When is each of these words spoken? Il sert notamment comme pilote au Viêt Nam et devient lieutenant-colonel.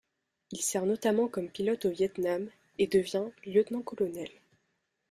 Il 0.51 0.59
sert 0.63 0.87
notamment 0.87 1.27
comme 1.27 1.47
pilote 1.51 1.85
au 1.85 1.91
Viêt 1.91 2.11
Nam 2.17 2.49
et 2.79 2.87
devient 2.87 3.27
lieutenant-colonel. 3.45 4.29